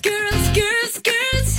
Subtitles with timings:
[0.00, 1.58] Girls, girls, girls, girls.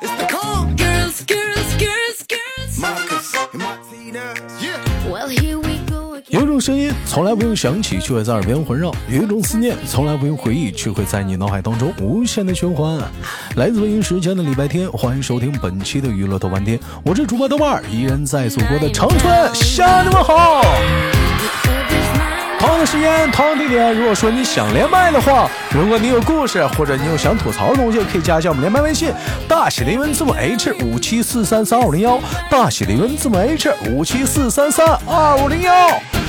[0.00, 0.76] It's the calm.
[0.76, 2.78] Girls, girls, girls, girls.
[2.78, 4.34] Marcus and Martina.
[4.60, 4.78] Yeah.
[5.10, 6.30] Well, here we go again.
[6.30, 13.00] 有一种声音从来不用想起，却会在耳边环绕；有一种思念从来不用回忆，却会在你脑海当中无限的循环。
[13.56, 20.62] 来自北京时间的礼拜天，欢迎收听本期的娱乐豆瓣天，我是主播豆瓣儿，依然在祖国的长春向你们好。
[22.84, 23.94] 时间，同样地点。
[23.94, 29.12] 如果说你想连麦的话，如果你有故事或者你有想吐槽的东西，可以加一下我们连麦微信，
[29.48, 32.18] 大写的英文字母 H 五七四三三二五零幺，
[32.50, 35.72] 大写的英文字母 H 五七四三三二五零幺。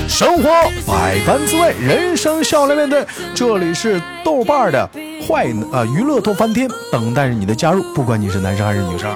[0.08, 0.50] 生活
[0.86, 3.06] 百般滋味，人生笑来面对。
[3.34, 4.88] 这里是豆瓣的
[5.26, 9.10] 坏啊、娱乐多翻天，等待着你的加入，不管你是男生还是女生。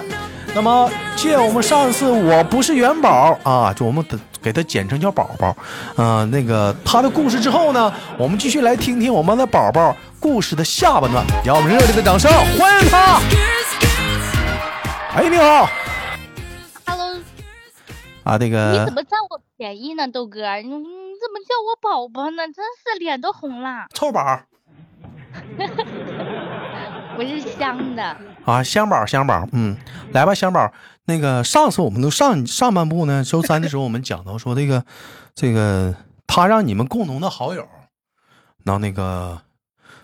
[0.57, 4.03] 那么，借我们上次我不是元宝啊，就我们
[4.43, 5.55] 给他简称叫宝宝，
[6.03, 13.21] 啊、那个他的故事之后呢，我们继续来听听我们的宝宝故事的下半段，让我们热烈的掌声欢迎他.
[15.15, 15.69] 哎，你好
[16.87, 17.17] Hello，
[18.25, 20.41] 啊，那你个怎么占我便宜呢，豆哥？
[20.63, 20.73] 你你
[21.21, 22.47] 怎么叫我宝宝呢？
[22.47, 23.89] 真是脸都红了。
[23.93, 24.41] 臭宝
[27.19, 29.77] 我是香的，啊，香宝香宝，嗯，
[30.13, 30.73] 来吧，香宝。
[31.05, 34.85] 那个上次我们都上上半部呢，周三的时候我们讲到说这个
[35.35, 35.95] 这个
[36.27, 37.67] 他让你们共同的好友，
[38.65, 39.43] 然后那个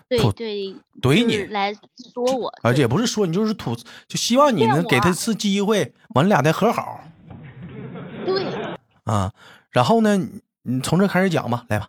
[0.07, 3.75] 对对，怼你就是，来说我，而且也不是说你就是吐，
[4.07, 7.01] 就希望你能给他一次机会，完了俩再和好
[8.25, 8.45] 对，
[9.05, 9.31] 啊。
[9.71, 11.87] 然后呢，你你从这开始讲吧，来吧。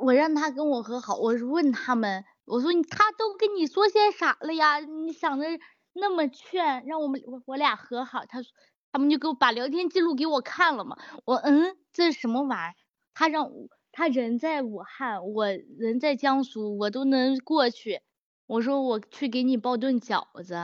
[0.00, 4.78] 我让他跟我和好，我是问他们，我说你他都跟你说些啥了呀？
[4.78, 5.46] 你想着
[5.92, 8.48] 那么劝，让我们我我俩和好，他说
[8.92, 12.74] 他们就给我把聊天记录给我看了嘛，我嗯，这是什么玩意儿？
[13.14, 15.46] 他让我他人在武汉，我
[15.78, 18.00] 人在江苏，我都能过去。
[18.46, 20.54] 我说我去给你包顿饺子，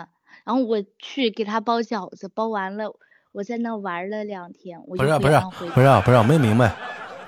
[0.44, 2.94] 然后我去给他包饺子，包完了，
[3.32, 6.76] 我在那玩了两天，不是不是不是不是，我没明白，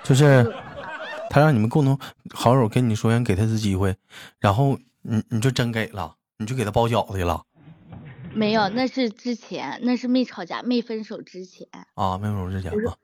[0.04, 0.54] 就是
[1.30, 1.98] 他让你们共同
[2.32, 3.96] 好友跟你说想给他一次机会，
[4.38, 7.44] 然后你你就真给了，你就给他包饺子去了
[8.32, 11.68] 没有，那是之前，那是没吵架、没分手之前。
[11.94, 12.18] 啊？
[12.18, 12.96] 没分手之前不是啊，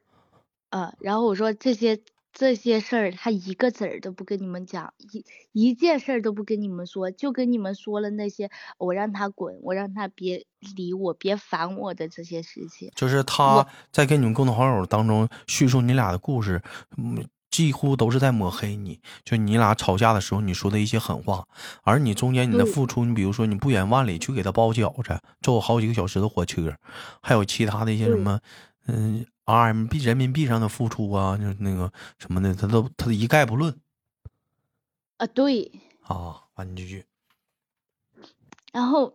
[0.71, 2.01] 呃，然后我说这些
[2.33, 12.91] 这些事儿，他一个子儿都不跟你们讲，一一件事儿都不跟你们说，就跟你们说了那些我让他滚，我让他别理我，别烦我的这些事情。
[12.95, 16.63] 就是他在跟你们共同好友当中叙述你俩的故事，
[16.97, 17.25] 嗯，
[17.61, 19.01] 几乎都是在抹黑你。
[19.25, 21.47] 就你俩吵架的时候，你说的一些狠话，
[21.83, 26.75] 而你中间你的付出，你比如说你不远万里去给他包饺子，坐好几个小时的火车，
[27.23, 28.41] 还有其他的一些什么，
[28.87, 33.79] 嗯，RMB 人民币上的付出啊，就那个什么的，他都他一概不论
[35.19, 35.71] 啊，对，
[36.03, 36.45] 啊。
[36.55, 37.07] 完，你继续。
[38.73, 39.15] 然后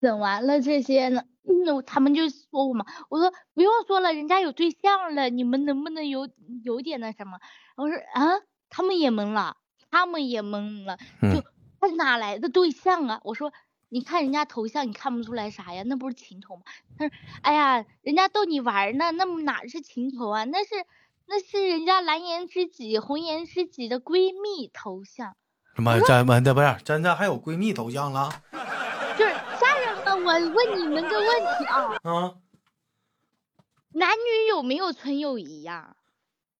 [0.00, 6.28] 整完了这些呢，嗯，他们就说我嘛，我说不用说了，人家有对象了，你们能不能有
[6.64, 7.38] 有点那什么？
[7.76, 9.56] 我说啊，他们也懵了，
[9.90, 11.44] 他们也懵了，嗯就
[11.80, 13.20] 他哪来的对象啊？
[13.24, 13.52] 我说
[13.88, 15.82] 你看人家头像，你看不出来啥呀？
[15.86, 16.62] 那不是情头吗？
[16.98, 20.44] 他说哎呀，人家逗你玩呢，那么哪是情头啊？
[20.44, 20.70] 那是
[21.26, 25.34] 那是人家蓝颜知己、红颜知己的闺蜜头像。
[25.74, 25.98] 什么？
[26.00, 28.30] 咱们的不是，咱这还有闺蜜头像了
[30.38, 31.28] 问你们个问
[31.58, 32.34] 题啊，啊？
[33.94, 35.96] 男女有没有纯友谊呀、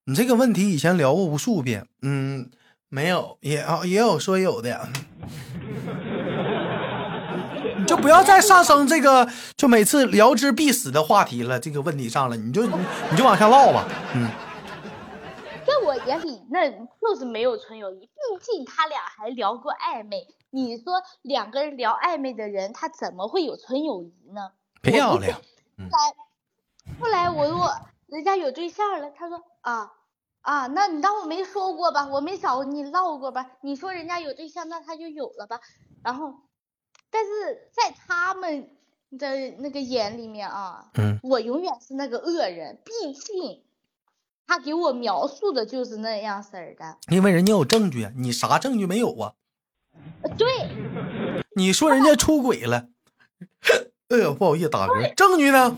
[0.04, 2.50] 你这个问题以前聊过无数遍，嗯，
[2.88, 4.88] 没有，也啊也有说有的，
[7.78, 12.74] 你就不要再上升这个就每次聊之必死的话题了，这个问题上了，你就你
[13.10, 14.28] 你就往下唠吧，嗯，
[15.66, 18.12] 在我眼里，那就是没有纯友谊，毕
[18.42, 20.26] 竟他俩还聊过暧昧。
[20.54, 24.52] 你说两个人聊暧昧的人，他怎么会有纯友谊呢？
[24.82, 25.40] 漂亮，
[25.78, 27.74] 后来后来我我
[28.06, 29.92] 人家有对象了，他说啊
[30.42, 33.52] 啊，那你当我没说过吧，我没找你唠过吧？
[33.62, 35.60] 你说人家有对象，那他就有了吧？
[36.02, 36.34] 然后，
[37.10, 38.76] 但是在他们
[39.18, 43.62] 的那个眼里面啊，嗯，我永远是那个恶人，毕竟
[44.46, 46.98] 他给我描述的就是那样式儿的。
[47.08, 49.34] 因为人家有证据，你啥证据没有啊？
[50.22, 50.46] 呃对，
[51.56, 52.88] 你说人家出轨了，
[54.08, 55.76] 哎呀不好意思打嗝，证据呢？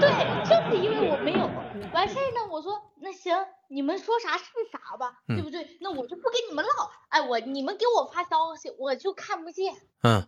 [0.00, 0.08] 对，
[0.44, 1.48] 就是因为我没有
[1.92, 2.40] 完事儿呢。
[2.50, 3.36] 我说那行，
[3.68, 5.78] 你们说啥是啥吧，嗯对不对？
[5.80, 6.90] 那我就不跟你们唠。
[7.08, 9.74] 哎，我你们给我发消息，我就看不见。
[10.02, 10.26] 嗯，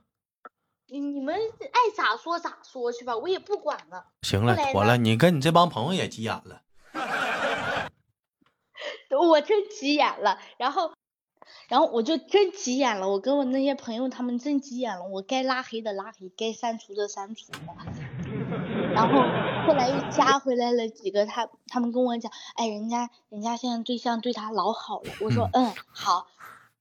[0.87, 4.07] 你你们爱咋说咋说去吧，我也不管了。
[4.23, 6.63] 行了妥了，你跟你这帮朋友也急眼了，
[9.11, 10.39] 我真急眼了。
[10.57, 10.93] 然后
[11.69, 17.59] 然后我就真急眼了，我跟我那些朋友他们真急眼了，我该拉黑的拉黑，该删除的删除了。
[18.95, 19.21] 然后
[19.67, 25.11] 后来又加回来了几个，他他们跟我讲，哎，人家人家现在对象对他老好了。
[25.21, 26.27] 我说，嗯，好。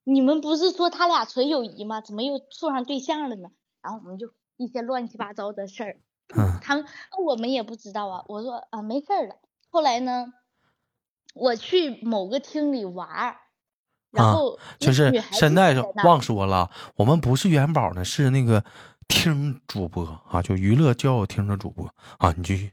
[0.10, 2.00] 你们不是说他俩纯友谊吗？
[2.00, 3.50] 怎么又处上对象了呢？
[3.82, 5.98] 然后我们就一些乱七八糟的事儿，
[6.34, 6.86] 嗯他们
[7.26, 8.24] 我们也不知道啊。
[8.30, 9.36] 我说啊，没事儿的。
[9.70, 10.32] 后来呢，
[11.36, 13.38] 我去某个厅里玩儿，
[14.12, 14.38] 然啊
[14.80, 18.64] 就是现在忘说了，我们不是元宝呢，是那个
[19.08, 22.72] 听主播啊，就娱乐交友厅的主播啊，你继续。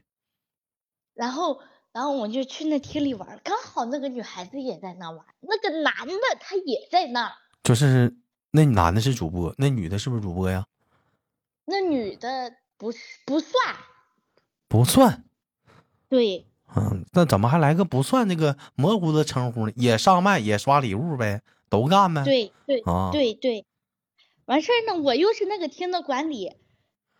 [1.13, 1.61] 然后，
[1.93, 7.31] 然后我就去那厅里玩，刚好那个女孩子也在那玩，那个男的他也在那儿，
[7.63, 8.15] 就是
[8.51, 10.65] 那男的是主播，那女的是不是主播呀？
[11.65, 13.75] 那女的不是不算，
[14.67, 15.23] 不算，
[16.09, 19.73] 对，嗯，那怎么还来个不算那个模糊的称呼呢？
[19.75, 22.23] 也上麦，也刷礼物呗，都干呗。
[22.23, 23.65] 对对啊对对，
[24.45, 26.53] 完事儿呢，我又是那个厅的管理，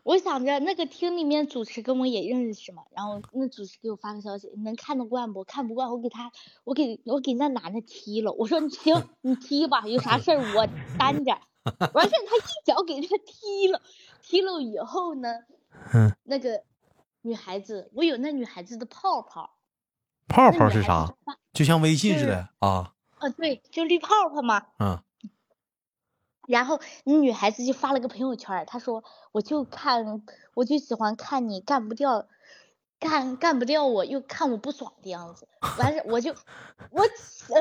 [0.03, 5.43] 我想着那个厅里面主持跟我也认识嘛，然后那主持给我发个消息，你能看得惯不？
[5.43, 6.31] 看不惯，我给他，
[6.63, 8.31] 我给我给那男的踢了。
[8.33, 11.37] 我说你行，你踢吧，有啥事儿我担着。
[11.93, 13.81] 完事儿他一脚给他踢了，
[14.21, 15.29] 踢了以后呢，
[15.93, 16.61] 嗯，那个
[17.25, 19.57] 女孩子，我有那女孩子的泡泡，
[20.27, 21.11] 泡泡是啥？
[21.53, 22.93] 就像微信似的啊。
[23.17, 24.67] 啊，对，就绿泡泡嘛。
[24.79, 25.01] 嗯
[26.47, 30.21] 然后那女孩子就发了个朋友圈，她说我就看
[30.53, 32.27] 我就喜欢看你干不掉，
[32.99, 35.47] 干干不掉我又看我不爽的样子。
[35.79, 36.35] 完事我就
[36.91, 37.57] 我嗯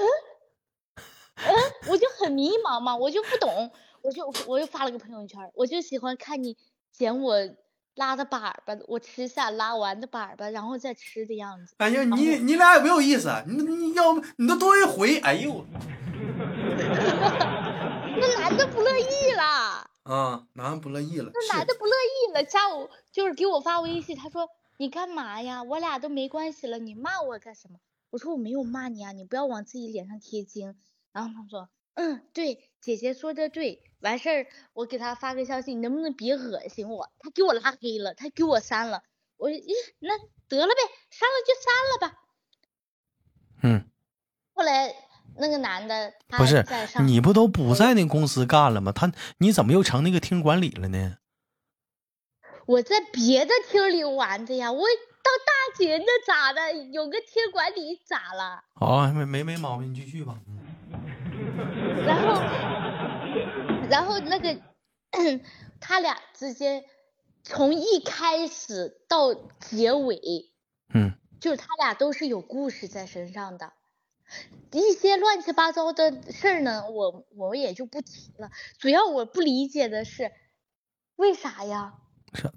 [1.37, 1.55] 嗯
[1.89, 3.73] 我就很迷茫嘛，我就不懂，
[4.03, 6.59] 我就我又发了个朋友圈，我就喜欢看你
[6.93, 7.39] 捡我
[7.95, 11.75] 拉的粑粑，我吃下拉完的粑粑，然后再吃的样子。
[11.79, 15.65] 哎呀，你你俩也没有意思，你你要不你都多一回，哎呦，
[18.17, 19.89] 那男的不乐意了。
[20.05, 21.31] 啊，男的不乐意了。
[21.33, 25.63] 那男的不乐意了，下午就是给我发微信，他说你干嘛呀？
[25.63, 27.79] 我俩都没关系了，你骂我干什么？
[28.11, 30.77] 我说我没有骂你啊，你不要往自己脸上贴金。
[31.13, 33.83] 然后他说，嗯，对，姐姐说的对。
[34.01, 37.11] 完事儿，我给他发个消息，你能不能别恶心我？
[37.19, 39.03] 他给我拉黑了，他给我删了。
[39.39, 40.81] 我咦，那得了呗，
[41.11, 42.21] 删了就删了吧。
[43.63, 43.91] 嗯，
[44.53, 44.95] 后来
[45.39, 46.67] 那个男的他不是
[47.03, 48.93] 你不都不在那公司干了吗？
[48.93, 51.17] 他你怎么又成那个厅管理了呢？
[52.67, 56.73] 我在别的厅里玩的呀，我当大姐那咋的？
[56.93, 58.65] 有个厅管理咋了？
[58.75, 60.39] 好、没没没毛病，你继续吧。
[62.03, 62.41] 然后，
[63.89, 64.59] 然后那个
[65.81, 66.85] 他俩之间
[67.43, 70.53] 从一开始到结尾，
[70.93, 73.73] 嗯就是他俩都是有故事在身上的。
[74.73, 78.51] 一些乱七八糟的事儿呢，我我也就不提了。
[78.79, 80.33] 主要我不理解的是，
[81.17, 81.95] 为啥呀？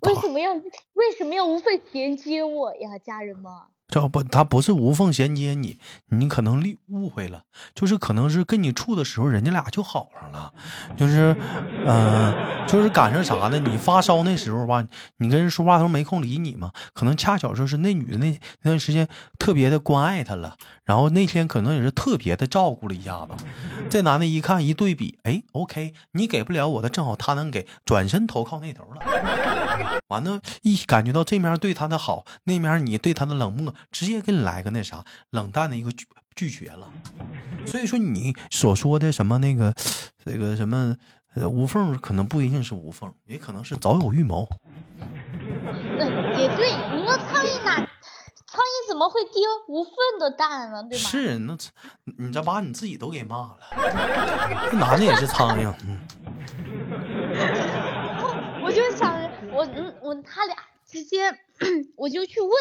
[0.02, 3.52] 为什么要为什么要无缝衔接我呀，家人们？
[3.88, 7.44] 这不，他不是无缝衔接你，你可能误误会了，
[7.74, 10.54] 就是可能是跟你处的时候，人家俩就好上了，
[10.98, 11.34] 就是，
[11.86, 12.34] 嗯、
[12.68, 13.58] 就是赶上啥呢？
[13.60, 14.86] 你发烧那时候吧，
[15.18, 18.32] 你跟人说话，时候没空理你嘛，可能恰巧就是那女的那
[18.62, 19.08] 那段时间
[19.40, 23.46] 特别的关爱他了，然后那天可能也是特别的照顾了一下子。
[23.90, 29.02] 这男的一看一对比，哎，OK，你给不了我的，正好他能给，转身投靠那头了。
[30.08, 36.06] 完了，一感觉到这面对他的好，那面你对他的冷漠，直接给你来个那啥冷淡的一个拒
[36.36, 36.90] 拒绝了。
[37.66, 39.74] 所以说你所说的什么那个
[40.24, 40.96] 这个什么
[41.36, 44.48] 呃无缝，可能不一定是无缝，也可能是早有预谋。
[45.98, 46.06] 那
[46.38, 50.84] 也对，你说苍蝇哪，苍蝇怎么会叮无缝的蛋呢？
[50.84, 51.10] 对吗？
[51.10, 51.58] 是，那
[52.18, 53.58] 你这把你自己都给骂了。
[54.72, 56.00] 这男的也是苍蝇，嗯，
[58.68, 61.32] 我就想着，我嗯我他俩直接，
[61.96, 62.52] 我就去问，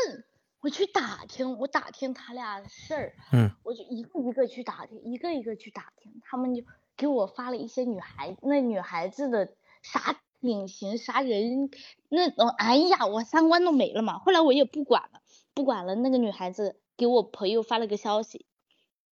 [0.61, 6.63] 我去打听，我打听他俩的事儿，嗯，我就一个一个去打听，一个一个去打听，他们就
[6.97, 9.49] 给我发了一些女孩那女孩子的
[9.83, 11.71] 啥品行啥人
[12.09, 14.21] 那种，哎呀，我三观都没了嘛。
[14.21, 15.21] 后来我也不管了，
[15.55, 15.97] 不管了。
[15.97, 18.47] 那个女孩子给我朋友发了个消息，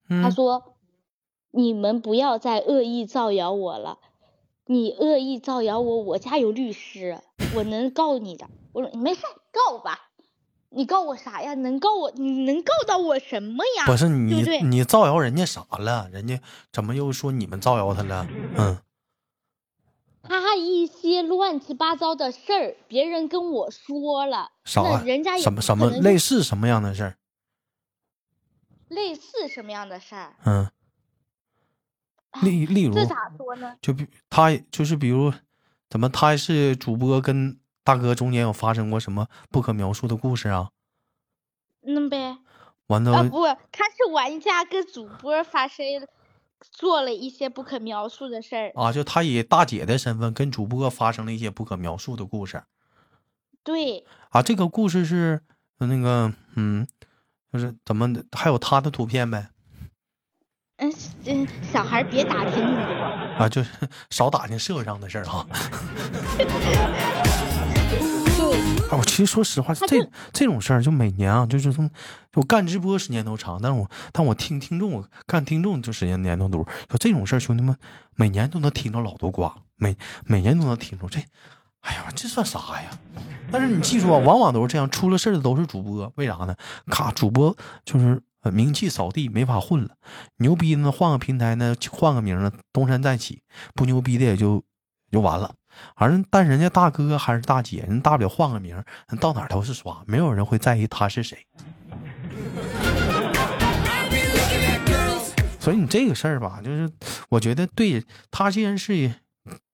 [0.06, 0.76] 他嗯说
[1.50, 3.98] ：“你们不要再恶意造谣我了，
[4.66, 7.18] 你恶意造谣我，我家有律师，
[7.54, 9.20] 我能告你的。”我说：“没事，
[9.52, 10.10] 告吧。
[10.70, 11.54] 你告我啥呀？
[11.54, 12.10] 能告我？
[12.16, 13.86] 你能告到我什么呀？
[13.86, 14.42] 不是你？
[14.64, 16.08] 你造谣人家啥了？
[16.10, 16.40] 人家
[16.72, 18.26] 怎么又说你们造谣他了？
[18.56, 18.78] 嗯，
[20.22, 27.16] 他一些乱七八糟的事儿，别人跟我说了，啥那人家也不什么什么类似什么样的事儿？
[28.88, 30.34] 类似什么样的事儿？
[30.44, 30.72] 嗯，哎
[32.42, 33.76] 例例如这咋说呢？
[33.80, 35.32] 就比他就是比如
[35.88, 40.70] 怎么他是主播跟大哥中间有发生过什么不可描述的故事啊？
[41.86, 42.38] 嗯呗。
[42.88, 45.86] 完了、啊不，他是玩家跟主播发生
[46.60, 48.72] 做了一些不可描述的事儿。
[48.74, 52.62] 啊，就他以大姐的身份跟主播发生了一些不可描述的故事
[53.62, 54.42] 对，啊。
[54.42, 55.40] 这个故事是
[55.78, 56.86] 呃那个嗯，
[57.50, 59.48] 就是怎么的还有他的图片呗
[60.76, 60.92] 嗯
[61.26, 62.76] 嗯，小孩别打听你。
[63.38, 63.70] 啊，就是
[64.10, 65.46] 少打听社会上的事儿哈。
[68.90, 71.90] 啊，我其实说实话，这这种事儿就每年啊，就是从
[72.34, 76.62] 我干直播时间都长，但是我但我听听众，我干听众就时间年头多。
[76.88, 77.74] 就这种事儿，兄弟们
[78.14, 81.20] 每年都能听着老多瓜，每每年都能听着这，
[81.80, 82.90] 哎呀，这算啥呀？
[83.50, 86.54] 但是你记住啊，往往都是这样，出了事儿的都是主播，为啥呢？
[86.88, 89.96] 卡，主播就是名气扫地，没法混了。
[90.36, 93.38] 牛逼呢，换个平台呢，换个名呢，东山再起；
[93.74, 94.62] 不牛逼的也就
[95.10, 95.54] 就完了。
[95.96, 98.82] 而但人家大哥还是大姐，人大不了换个名，
[99.20, 101.38] 到哪都是刷，没有人会在意他是谁。
[105.58, 106.90] 所以你这个事儿吧，就是
[107.30, 109.14] 我觉得对他既然是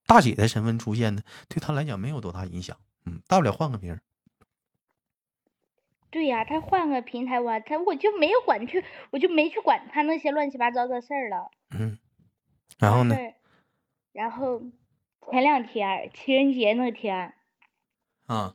[0.06, 2.76] 大姐的身份出现的，对他来讲没有多大影响。
[3.06, 3.98] 嗯，大不了换个名。
[6.10, 11.50] 对呀、他换个平台玩，他我就没有管去，我就没去管他那些乱七八糟的事儿了。
[11.78, 11.98] 嗯，
[12.78, 13.16] 然后呢
[14.12, 14.60] 然后
[15.30, 17.34] 前两天情人节那天，
[18.26, 18.54] 啊，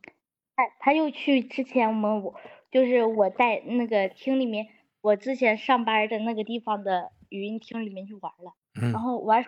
[0.56, 2.36] 他他又去之前我们我
[2.72, 4.68] 就是我在那个厅里面，
[5.02, 8.54] 我之前上班的那个地方的语音厅里面去玩了。
[8.78, 9.46] 嗯然嗯后玩，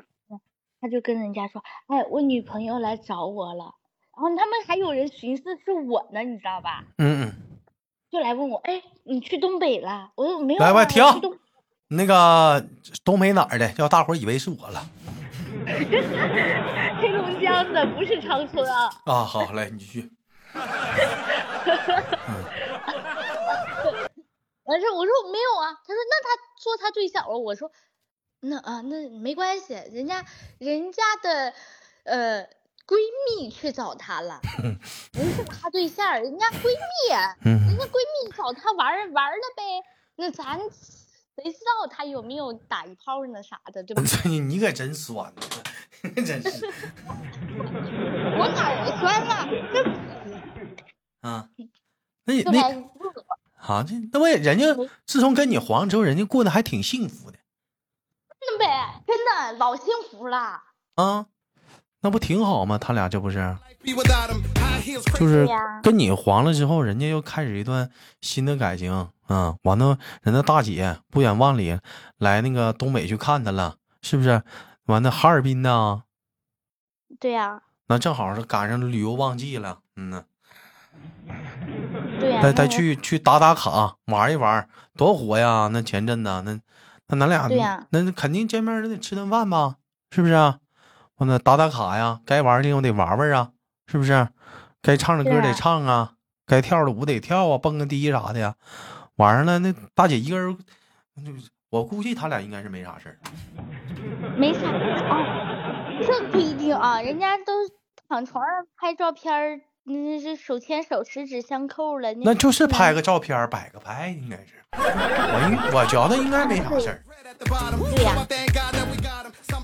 [0.80, 3.76] 他就跟人家说：“哎，我女朋友来找我了。”
[4.16, 6.86] 然后他们还有人寻思是我呢，你知道吧？
[6.98, 7.34] 嗯嗯，
[8.18, 11.38] 就来问我：“哎，你去东北了？”我说：“没有、啊。”来我去东。
[11.90, 12.66] 那个
[13.06, 14.90] 东北哪儿的，叫大伙以为是我了
[17.00, 18.90] 黑龙江的，不是长春啊。
[19.06, 19.24] 啊。
[19.24, 20.12] 好，来你继续。
[24.64, 26.30] 完事儿我说没有啊，他说那他
[26.62, 27.72] 说他对象了，我说
[28.42, 30.26] 那啊那没关系，人家
[30.58, 31.54] 人家的
[32.04, 32.48] 呃
[32.88, 32.96] 闺
[33.28, 34.40] 蜜去找他了，
[35.12, 37.14] 不是他对象，人家闺蜜，
[37.44, 39.62] 嗯人家闺蜜找他玩玩了呗，
[40.16, 44.02] 那咱谁知道他有没有打一炮呢啥的，对吧？
[44.24, 45.34] 你你可真酸，
[46.16, 46.66] 真是
[48.40, 49.46] 我哪儿酸了？
[49.74, 51.50] 这啊。
[52.24, 52.62] 那你那
[53.58, 54.66] 啊，这那不也人家
[55.06, 57.38] 自从跟你黄之后，人家过得还挺幸福的
[58.40, 60.62] 真的呗，真的老幸福了。
[60.96, 61.28] 啊，
[62.02, 62.78] 那不挺好吗？
[62.78, 63.58] 他俩这不是
[65.16, 65.48] 就是
[65.84, 67.90] 跟你黄了之后，人家又开始一段
[68.22, 68.94] 新的感情
[69.28, 69.58] 啊。
[69.64, 71.80] 完了，人家大姐不远万里
[72.18, 74.42] 来那个东北去看他了，是不是？
[74.86, 76.04] 完了，哈尔滨呢，
[77.20, 80.24] 对呀、那正好是赶上旅游旺季了，嗯呢，
[82.20, 85.70] 对呀、再再去去打打卡玩一玩，多火呀！
[85.74, 86.58] 那前阵子那
[87.08, 89.76] 那咱俩对呀那肯定见面得吃顿饭吧，
[90.12, 90.34] 是不是
[91.18, 91.20] 啊？
[91.20, 93.52] 完了打打卡呀，该玩的地方得玩玩啊，
[93.88, 94.30] 是不是？
[94.82, 96.14] 该唱的歌得唱啊，
[96.46, 98.56] 该跳的舞得跳啊，蹦个迪啥的呀。
[99.16, 100.56] 晚上了，那大姐一个人，
[101.26, 103.18] 就是我估计他俩应该是没啥事儿。
[104.38, 107.52] 没啥哦，这不一定啊，人家都
[108.08, 112.14] 躺床上拍照片儿，那是手牵手、十指相扣了。
[112.14, 114.54] 那就是拍个个照片，摆个拍，应该是。
[114.72, 117.04] 我应我觉得应该没啥事儿。
[117.96, 118.16] 对呀、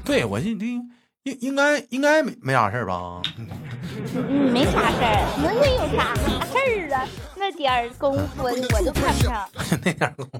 [0.04, 0.66] 对我这这
[1.24, 3.22] 应应该应该没没啥事儿吧？
[3.38, 3.48] 嗯，
[4.52, 6.34] 没啥事儿，能能有啥事儿
[6.94, 7.08] 啊？
[7.38, 8.62] 那点儿功夫我都
[8.92, 9.48] 看不上。
[9.84, 10.40] 那点儿功夫，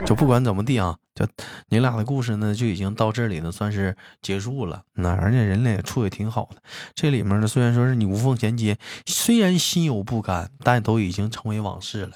[0.06, 1.26] 就不管怎么地啊，就
[1.68, 4.82] 你俩的故事呢，就已经到这里呢，算是结束了。
[4.94, 6.62] 那而且人俩也处的挺好的。
[6.94, 12.12] 这里面呢，虽然说是你无缝衔接，虽然心有不甘，但都已经成为往事了。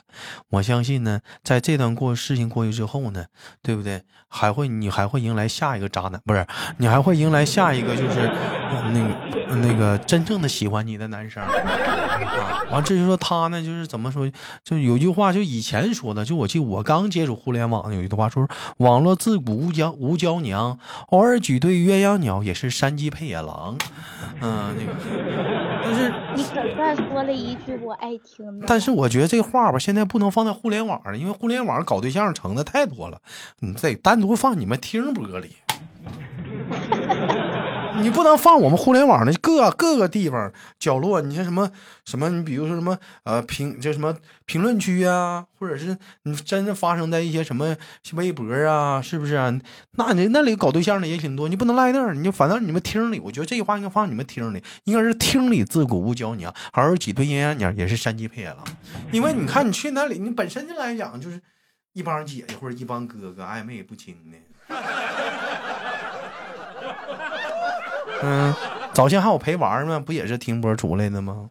[0.50, 3.26] 我相信呢，在这段过事情过去之后呢，
[3.62, 4.02] 对不对？
[4.32, 6.46] 还会你还会迎来下一个渣男，不是？
[6.78, 8.30] 你还会迎来下一个就是、
[8.92, 11.42] 那个那个真正的喜欢你的男生。
[11.42, 11.50] 啊，
[12.70, 14.30] 完至于说他呢，就是怎么说，
[14.62, 23.76] 就有句话，就以前说的，就我记得我刚接触互联网，有一句话说，网络自古无娇无娇娘，偶尔举对鸳鸯鸟，也是山鸡配野狼。
[24.40, 24.92] 嗯，那个，
[25.82, 28.66] 但是你可算说了一句我爱听的。
[28.66, 33.20] 但是我觉得这话吧，现在不能放在互联网上，因为互联网搞对象成的太多了，
[33.60, 35.56] 你得单独放你们听播里。
[38.00, 41.20] 你不能放我们互联网的各各个地方角落。
[41.20, 41.70] 你像什么
[42.04, 44.16] 什么，你比如说什么呃评就什么
[44.46, 47.76] 评论区啊，或者是你真的发生在一些什么
[48.14, 49.52] 微博啊，是不是啊？
[49.92, 52.14] 那你那里搞对象的也挺多，你不能赖那儿。
[52.14, 58.64] 你就反正你们厅里，我觉得这句话应该放你们厅里，应该是厅里自古无娇娘，好好几对鸳鸯鸟也是山鸡配了。
[59.12, 61.40] 因为你看你去那里，你本身就来讲就是
[61.92, 64.38] 一帮姐姐或者一帮哥哥暧昧不清的。
[68.22, 68.54] 嗯，
[68.92, 69.98] 早先还有陪玩吗？
[69.98, 71.48] 不也是停播出来的吗？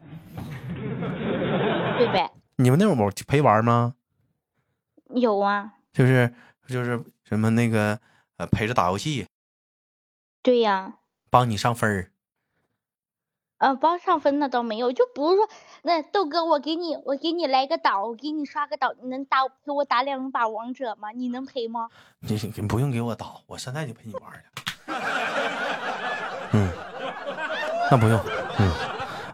[1.97, 2.31] 对呗？
[2.57, 3.95] 你们那种陪玩吗？
[5.15, 6.33] 有啊，就是
[6.67, 7.99] 就是什么那个
[8.37, 9.25] 呃陪着打游戏，
[10.43, 10.93] 对呀。
[11.31, 12.11] 帮你上分儿。
[13.57, 15.49] 呃，帮上分那倒没有，就比如说，
[15.81, 21.11] 那豆哥，我给你，我给你来个岛，我给你刷个岛，你能打陪我打两把王者吗？
[21.11, 21.89] 你能陪吗？
[22.19, 24.93] 你你不用给我打，我现在就陪你玩去。
[26.51, 26.69] 嗯，
[27.91, 28.19] 那不用。
[28.59, 28.71] 嗯，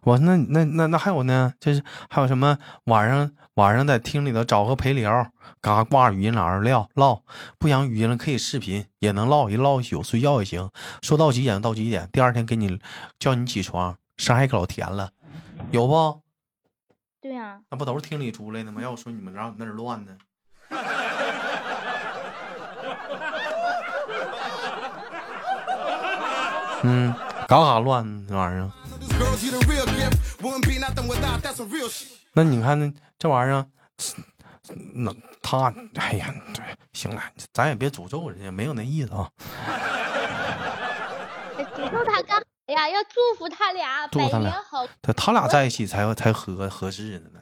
[0.04, 5.32] 我那那那那还有呢，就是还有什么晚上晚上在厅里头找个陪聊，
[5.62, 7.24] 嘎挂语音栏聊唠，
[7.58, 10.70] 不想语音了可以视频，也能唠一唠一宿，睡觉也行。
[11.02, 12.80] 说到几点到几点，第二天给你
[13.18, 15.12] 叫你起床，声还可老甜了，
[15.72, 16.22] 有不？
[17.22, 18.80] 对呀、那不都是厅里出来的吗？
[18.82, 20.12] 要我说你们那儿乱呢。
[26.88, 27.12] 嗯，
[27.48, 28.72] 嘎嘎乱这玩意儿。
[32.34, 33.66] 那你看那这玩意儿，
[34.94, 35.12] 那
[35.42, 36.64] 他，哎呀，对，
[36.94, 37.22] 行了，
[37.54, 39.30] 咱也别诅咒人家，没有那意思啊。
[41.58, 42.90] 诅咒他干啥呀？
[42.90, 44.86] 要祝福他俩百祝福他俩年好。
[45.02, 47.40] 他他俩在一起才才合合适呢。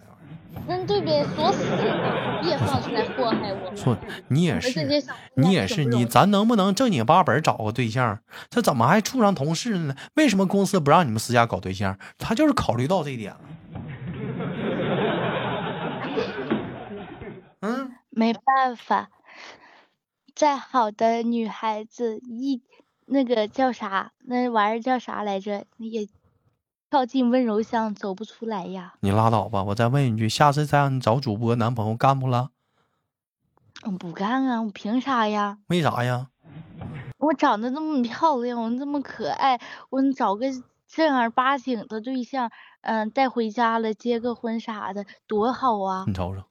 [0.67, 3.77] 那对呗，锁死了，别放出来祸害我们。
[3.77, 3.97] 说
[4.29, 5.03] 你也是，
[5.35, 8.19] 你也是你，咱能不能正经八本找个对象？
[8.49, 9.95] 这怎么还处上同事了呢？
[10.15, 11.97] 为什么公司不让你们私下搞对象？
[12.17, 13.39] 他就是考虑到这一点了。
[17.61, 19.09] 嗯，没办法，
[20.35, 22.61] 再好的女孩子一
[23.05, 25.65] 那个叫啥，那玩意儿叫啥来着？
[25.77, 26.07] 也
[26.93, 28.93] 跳进温柔乡走不出来呀。
[28.99, 29.63] 你拉倒吧！
[29.63, 32.51] 我再问一句，下次再让你找主播男朋友干不了？
[33.81, 35.57] 我不干啊，我凭啥呀？
[35.69, 36.27] 为啥呀？
[37.17, 40.45] 我长得这么漂亮，我这么可爱，我找个
[40.87, 42.51] 正儿八经的对象，
[42.81, 46.03] 嗯、带回家了，结个婚啥的，多好啊！
[46.05, 46.43] 你瞅瞅，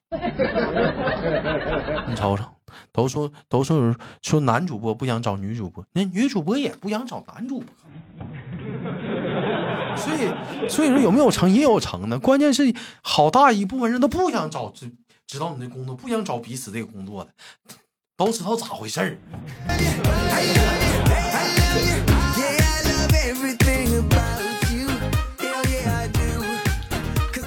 [2.08, 2.44] 你瞅瞅，
[2.90, 7.68] 都说都说说男主播不想找女主播，那女主播也不想找男主播。
[9.96, 14.90] 所以，所以说有没有成也有成的，关键是好大一部分人都不想找知
[15.26, 17.30] 知道你的工作，不想找彼此这个工作的，
[18.16, 19.16] 都知道咋回事儿。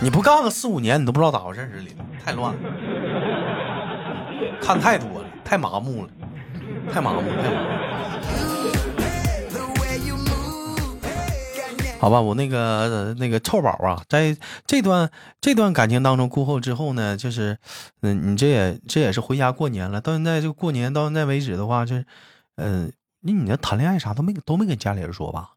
[0.01, 2.60] 你不干个四五年，你都不知道咋回事儿，这里太乱了，
[4.62, 6.10] 看太多了，太麻木了，
[6.91, 8.55] 太麻木了，太麻木。
[12.06, 14.38] 好吧，我那个呃那个臭宝啊，在
[14.68, 15.10] 这段
[15.41, 17.58] 这段感情当中过后之后呢，就是，
[18.02, 22.06] 嗯，你这也这也是回家过年了，到现在就过年到现在为止的话，就是，
[22.58, 25.54] 嗯、你你那谈恋爱啥都没都没跟家里人说吧？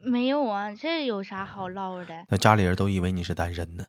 [0.00, 2.26] 没有啊，这有啥好唠的？
[2.28, 3.84] 那家里人都以为你是单身呢，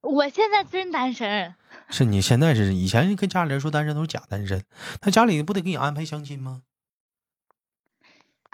[0.00, 1.54] 我现在真单身，
[1.90, 4.64] 是你现在是以前跟家里人说单身都是假单身，
[5.02, 6.62] 那家里不得给你安排相亲吗？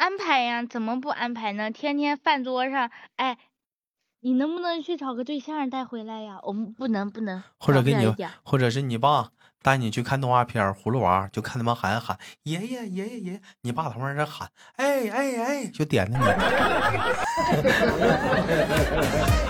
[0.03, 1.71] 安排呀，怎么不安排呢？
[1.71, 3.39] 天天饭桌上，哎，
[4.21, 6.41] 你能不能去找个对象带回来呀？
[6.43, 8.13] 我们不能不能，或者给你
[8.43, 9.29] 或者是你爸
[9.63, 16.25] 带你去看动画片《葫芦娃》，就看他妈孩子喊爷爷爷爷爷，你爸他妈在喊哎哎哎，就点着你。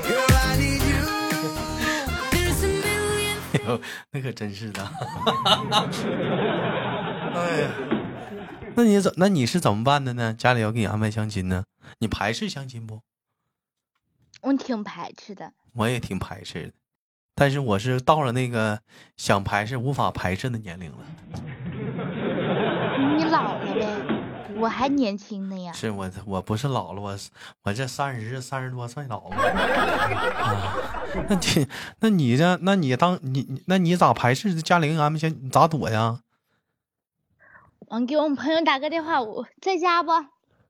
[0.04, 1.00] Girl, I need you.
[2.30, 4.82] There's a million 哎呦，那可真是的。
[7.34, 7.70] 哎呀，
[8.74, 10.32] 那你怎那你是怎么办的呢？
[10.32, 11.64] 家里要给你安排相亲呢？
[11.98, 13.00] 你排斥相亲不？
[14.40, 15.52] 我挺排斥的。
[15.74, 16.72] 我也挺排斥的，
[17.34, 18.80] 但是我是到了那个
[19.16, 20.98] 想排斥无法排斥的年龄了。
[23.16, 23.86] 你老了呗，
[24.56, 25.72] 我还年轻呢呀。
[25.72, 27.18] 是我我不是老了，我
[27.62, 29.36] 我这三十三十多算老了。
[30.42, 30.76] 啊，
[31.28, 31.66] 那你
[32.00, 35.30] 那你这那你当你你那你咋排斥家里给你安排相？
[35.30, 36.20] 你咋躲呀？
[37.92, 40.12] 我给我们朋友打个电话，我在家不？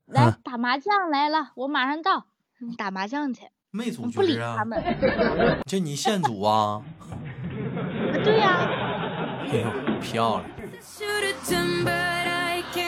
[0.07, 2.25] 来嗯打麻将来了，我马上到。
[2.59, 4.65] 嗯打麻将去，没组我不理他？
[4.65, 4.83] 们。
[5.65, 6.81] 就你现组啊？
[8.25, 8.67] 对呀、
[9.49, 12.02] 哎呦，漂亮！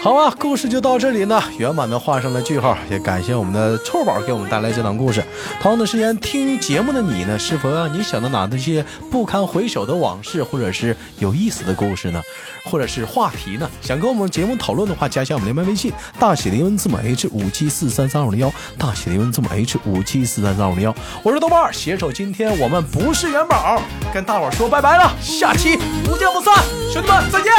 [0.05, 2.77] 好啊，故事就到这里呢，圆满的画上了句号。
[2.91, 5.23] 也感谢我们的臭宝给我们带来这档故事。
[5.59, 12.21] 同样的时间，听节目的你呢，是否让你想到哪那些不堪回首的往事，或者是有意思的故事呢？
[12.65, 13.67] 或者是话题呢？
[13.81, 20.93] 想跟我们节目讨论的话，加一下我们连麦微信，大写的英文字母 H 五七四三三二五零幺，大写的英文字母 H 五七四三三二五零幺。
[21.23, 23.81] 我是豆瓣，携手今天我们不是元宝，
[24.13, 26.53] 跟大伙说拜拜了，下期不见不散，
[26.93, 27.51] 兄弟们再见，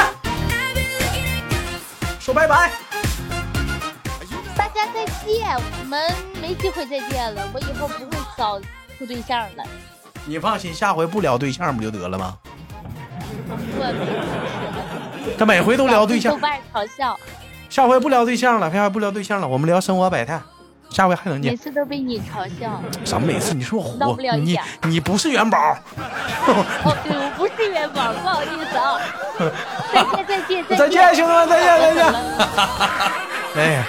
[2.26, 2.72] 说拜拜。
[4.56, 6.12] 大家再见，我们
[6.42, 7.48] 没机会再见了。
[7.54, 8.58] 我以后不会找
[8.98, 9.62] 处对象了。
[10.24, 12.36] 你放心，下回不聊对象不就得了吗？
[15.38, 17.16] 他每回都聊对象豆，瓣嘲笑，
[17.70, 20.42] 下回不聊对象了，下回不聊对象了，我们聊生活百态。
[20.96, 21.56] 下回还能见每？
[21.58, 22.80] 次都被你嘲笑。
[23.04, 25.76] 什么每次你说我了一点你不是元宝，
[26.46, 28.98] 哦，对，我不是元宝，不好意思啊。
[30.26, 32.04] 再见，再见，再见，兄弟们，再见，再见。
[33.56, 33.84] 哎呀。